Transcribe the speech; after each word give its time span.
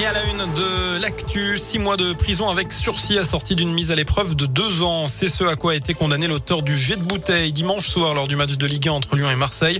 Et 0.00 0.06
à 0.06 0.14
la 0.14 0.24
une 0.24 0.54
de 0.54 0.98
l'actu, 0.98 1.58
six 1.58 1.78
mois 1.78 1.98
de 1.98 2.14
prison 2.14 2.48
avec 2.48 2.72
sursis 2.72 3.18
assorti 3.18 3.54
d'une 3.54 3.70
mise 3.70 3.90
à 3.90 3.94
l'épreuve 3.94 4.34
de 4.34 4.46
deux 4.46 4.82
ans. 4.82 5.06
C'est 5.06 5.28
ce 5.28 5.44
à 5.44 5.56
quoi 5.56 5.72
a 5.72 5.74
été 5.74 5.92
condamné 5.92 6.26
l'auteur 6.26 6.62
du 6.62 6.78
jet 6.78 6.96
de 6.96 7.02
bouteille 7.02 7.52
dimanche 7.52 7.86
soir 7.86 8.14
lors 8.14 8.26
du 8.26 8.34
match 8.34 8.56
de 8.56 8.66
Ligue 8.66 8.88
1 8.88 8.92
entre 8.92 9.16
Lyon 9.16 9.30
et 9.30 9.36
Marseille. 9.36 9.78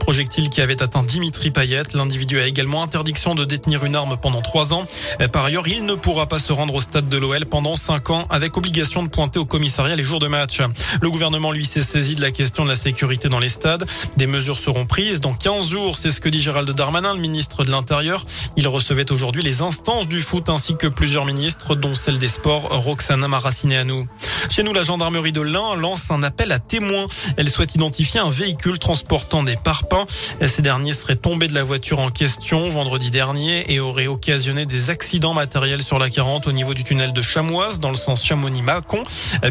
Projectile 0.00 0.48
qui 0.48 0.62
avait 0.62 0.82
atteint 0.82 1.02
Dimitri 1.02 1.50
Payet. 1.50 1.82
L'individu 1.92 2.40
a 2.40 2.46
également 2.46 2.82
interdiction 2.82 3.34
de 3.34 3.44
détenir 3.44 3.84
une 3.84 3.94
arme 3.94 4.16
pendant 4.16 4.40
trois 4.40 4.72
ans. 4.72 4.86
Par 5.32 5.44
ailleurs, 5.44 5.68
il 5.68 5.84
ne 5.84 5.94
pourra 5.94 6.26
pas 6.26 6.38
se 6.38 6.54
rendre 6.54 6.74
au 6.74 6.80
stade 6.80 7.10
de 7.10 7.18
l'OL 7.18 7.44
pendant 7.44 7.76
cinq 7.76 8.08
ans 8.08 8.26
avec 8.30 8.56
obligation 8.56 9.02
de 9.02 9.10
pointer 9.10 9.38
au 9.38 9.44
commissariat 9.44 9.96
les 9.96 10.02
jours 10.02 10.20
de 10.20 10.28
match. 10.28 10.62
Le 11.02 11.10
gouvernement, 11.10 11.52
lui, 11.52 11.66
s'est 11.66 11.82
saisi 11.82 12.14
de 12.14 12.22
la 12.22 12.30
question 12.30 12.64
de 12.64 12.70
la 12.70 12.76
sécurité 12.76 13.28
dans 13.28 13.38
les 13.38 13.50
stades. 13.50 13.84
Des 14.16 14.26
mesures 14.26 14.58
seront 14.58 14.86
prises 14.86 15.20
dans 15.20 15.34
15 15.34 15.68
jours. 15.68 15.98
C'est 15.98 16.10
ce 16.10 16.22
que 16.22 16.30
dit 16.30 16.40
Gérald 16.40 16.70
Darmanin, 16.70 17.12
le 17.12 17.20
ministre 17.20 17.64
de 17.64 17.70
l'Intérieur. 17.70 18.24
Il 18.60 18.66
recevait 18.66 19.12
aujourd'hui 19.12 19.44
les 19.44 19.62
instances 19.62 20.08
du 20.08 20.20
foot 20.20 20.48
ainsi 20.48 20.76
que 20.76 20.88
plusieurs 20.88 21.24
ministres, 21.24 21.76
dont 21.76 21.94
celle 21.94 22.18
des 22.18 22.26
sports, 22.26 22.62
Roxana 22.82 23.28
Maracineanu. 23.28 24.08
Chez 24.50 24.64
nous, 24.64 24.72
la 24.72 24.82
gendarmerie 24.82 25.30
de 25.30 25.40
l'Ain 25.40 25.76
lance 25.76 26.10
un 26.10 26.24
appel 26.24 26.50
à 26.50 26.58
témoins. 26.58 27.06
Elle 27.36 27.48
souhaite 27.50 27.76
identifier 27.76 28.18
un 28.18 28.30
véhicule 28.30 28.80
transportant 28.80 29.44
des 29.44 29.54
parpaings. 29.54 30.06
Ces 30.44 30.60
derniers 30.60 30.92
seraient 30.92 31.14
tombés 31.14 31.46
de 31.46 31.54
la 31.54 31.62
voiture 31.62 32.00
en 32.00 32.10
question 32.10 32.68
vendredi 32.68 33.12
dernier 33.12 33.72
et 33.72 33.78
auraient 33.78 34.08
occasionné 34.08 34.66
des 34.66 34.90
accidents 34.90 35.34
matériels 35.34 35.84
sur 35.84 36.00
la 36.00 36.10
40 36.10 36.48
au 36.48 36.52
niveau 36.52 36.74
du 36.74 36.82
tunnel 36.82 37.12
de 37.12 37.22
Chamoise 37.22 37.78
dans 37.78 37.90
le 37.90 37.96
sens 37.96 38.24
Chamonix-Mâcon, 38.24 39.04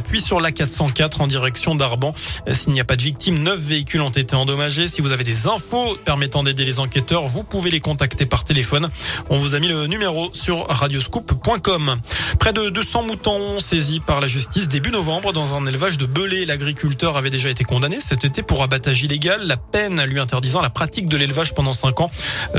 puis 0.04 0.20
sur 0.20 0.42
la 0.42 0.52
404 0.52 1.22
en 1.22 1.28
direction 1.28 1.76
d'Arban. 1.76 2.14
S'il 2.52 2.74
n'y 2.74 2.82
a 2.82 2.86
pas 2.86 2.98
de 2.98 3.04
victimes, 3.04 3.40
neuf 3.40 3.62
véhicules 3.62 4.02
ont 4.02 4.10
été 4.10 4.36
endommagés. 4.36 4.90
Si 4.90 5.00
vous 5.00 5.14
avez 5.14 5.24
des 5.24 5.48
infos 5.48 5.98
permettant 6.04 6.44
d'aider 6.44 6.66
les 6.66 6.82
enquêteurs, 6.82 7.26
vous 7.26 7.44
pouvez 7.44 7.70
les 7.70 7.80
contacter 7.80 8.26
par 8.26 8.44
téléphone. 8.44 8.90
On 9.30 9.38
vous 9.38 9.56
a 9.56 9.60
mis 9.60 9.68
le 9.68 9.88
numéro 9.88 10.30
sur 10.34 10.68
radioscoop.com. 10.68 11.96
Près 12.40 12.54
de 12.54 12.70
200 12.70 13.04
moutons 13.04 13.60
saisis 13.60 14.00
par 14.00 14.22
la 14.22 14.28
justice 14.28 14.68
début 14.68 14.92
novembre 14.92 15.34
dans 15.34 15.58
un 15.58 15.66
élevage 15.66 15.98
de 15.98 16.06
Belay. 16.06 16.46
L'agriculteur 16.46 17.18
avait 17.18 17.30
déjà 17.30 17.50
été 17.50 17.64
condamné 17.64 18.00
cet 18.00 18.26
été 18.26 18.44
pour 18.44 18.64
abattage 18.64 19.04
illégal. 19.04 19.42
La 19.46 19.58
peine 19.58 20.04
lui 20.06 20.20
interdisant 20.20 20.62
la 20.62 20.70
pratique 20.70 21.08
de 21.08 21.18
l'élevage 21.18 21.54
pendant 21.54 21.74
5 21.74 22.02
ans. 22.02 22.10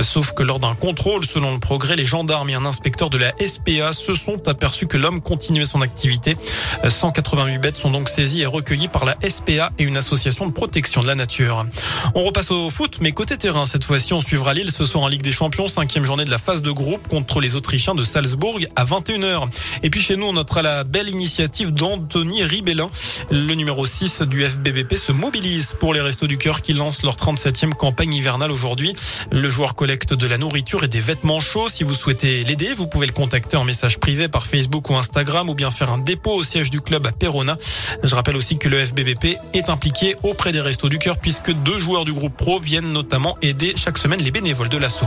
Sauf 0.02 0.32
que 0.32 0.42
lors 0.42 0.58
d'un 0.58 0.74
contrôle, 0.74 1.24
selon 1.24 1.52
le 1.52 1.58
progrès, 1.58 1.96
les 1.96 2.06
gendarmes 2.06 2.50
et 2.50 2.54
un 2.54 2.64
inspecteur 2.64 3.10
de 3.10 3.18
la 3.18 3.32
SPA 3.40 3.92
se 3.92 4.14
sont 4.14 4.48
aperçus 4.48 4.86
que 4.86 4.96
l'homme 4.96 5.20
continuait 5.20 5.64
son 5.64 5.80
activité. 5.80 6.36
188 6.86 7.58
bêtes 7.58 7.76
sont 7.76 7.90
donc 7.90 8.08
saisies 8.08 8.42
et 8.42 8.46
recueillies 8.46 8.88
par 8.88 9.04
la 9.04 9.16
SPA 9.26 9.70
et 9.78 9.84
une 9.84 9.96
association 9.96 10.46
de 10.46 10.52
protection 10.52 11.00
de 11.00 11.06
la 11.06 11.14
nature. 11.14 11.64
On 12.14 12.24
repasse 12.24 12.50
au 12.50 12.70
foot, 12.70 12.98
mais 13.00 13.12
côté 13.12 13.36
terrain, 13.36 13.66
cette 13.66 13.84
fois-ci, 13.84 14.12
on 14.12 14.20
suivra 14.20 14.54
Lille 14.54 14.70
ce 14.70 14.84
soir 14.84 15.04
en 15.04 15.08
Ligue 15.08 15.22
des 15.22 15.32
Champions, 15.32 15.68
cinquième 15.68 16.04
de 16.24 16.30
la 16.30 16.38
phase 16.38 16.62
de 16.62 16.70
groupe 16.70 17.08
contre 17.08 17.40
les 17.40 17.56
Autrichiens 17.56 17.94
de 17.94 18.02
Salzbourg 18.02 18.58
à 18.76 18.84
21h. 18.84 19.48
Et 19.82 19.90
puis 19.90 20.00
chez 20.00 20.16
nous, 20.16 20.26
on 20.26 20.32
notera 20.32 20.62
la 20.62 20.84
belle 20.84 21.08
initiative 21.08 21.72
d'Anthony 21.72 22.44
Ribellin. 22.44 22.86
Le 23.30 23.54
numéro 23.54 23.86
6 23.86 24.22
du 24.22 24.44
FBBP 24.44 24.96
se 24.96 25.12
mobilise 25.12 25.74
pour 25.78 25.94
les 25.94 26.00
Restos 26.00 26.26
du 26.26 26.38
Cœur 26.38 26.62
qui 26.62 26.72
lancent 26.72 27.02
leur 27.02 27.16
37e 27.16 27.70
campagne 27.70 28.14
hivernale 28.14 28.50
aujourd'hui. 28.50 28.94
Le 29.30 29.48
joueur 29.48 29.74
collecte 29.74 30.14
de 30.14 30.26
la 30.26 30.38
nourriture 30.38 30.84
et 30.84 30.88
des 30.88 31.00
vêtements 31.00 31.40
chauds. 31.40 31.68
Si 31.68 31.84
vous 31.84 31.94
souhaitez 31.94 32.44
l'aider, 32.44 32.72
vous 32.74 32.86
pouvez 32.86 33.06
le 33.06 33.12
contacter 33.12 33.56
en 33.56 33.64
message 33.64 33.98
privé 33.98 34.28
par 34.28 34.46
Facebook 34.46 34.88
ou 34.90 34.96
Instagram 34.96 35.48
ou 35.48 35.54
bien 35.54 35.70
faire 35.70 35.90
un 35.90 35.98
dépôt 35.98 36.32
au 36.32 36.42
siège 36.42 36.70
du 36.70 36.80
club 36.80 37.06
à 37.06 37.12
Perona. 37.12 37.56
Je 38.02 38.14
rappelle 38.14 38.36
aussi 38.36 38.58
que 38.58 38.68
le 38.68 38.84
FBBP 38.84 39.36
est 39.54 39.68
impliqué 39.68 40.16
auprès 40.22 40.52
des 40.52 40.60
Restos 40.60 40.88
du 40.88 40.98
Cœur 40.98 41.18
puisque 41.18 41.52
deux 41.52 41.78
joueurs 41.78 42.04
du 42.04 42.12
groupe 42.12 42.36
pro 42.36 42.58
viennent 42.58 42.92
notamment 42.92 43.36
aider 43.42 43.74
chaque 43.76 43.98
semaine 43.98 44.20
les 44.20 44.30
bénévoles 44.30 44.68
de 44.68 44.78
l'assaut. 44.78 45.06